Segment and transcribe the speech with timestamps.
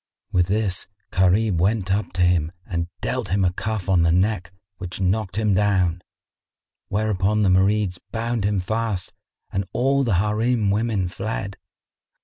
[0.31, 4.51] With this Gharib went up to him and dealt him a cuff on the neck
[4.79, 6.01] which knocked him down;
[6.87, 9.13] whereupon the Marids bound him fast
[9.53, 11.55] and all the Harim women fled.